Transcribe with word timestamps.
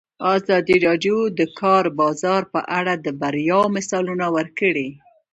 ازادي 0.35 0.77
راډیو 0.87 1.17
د 1.31 1.33
د 1.39 1.41
کار 1.59 1.85
بازار 1.99 2.41
په 2.53 2.59
اړه 2.79 2.93
د 2.97 3.07
بریاوو 3.21 3.73
مثالونه 3.75 4.25
ورکړي. 4.37 4.89